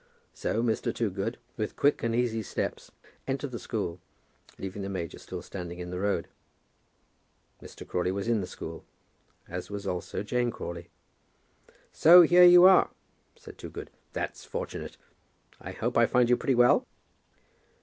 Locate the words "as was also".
9.47-10.23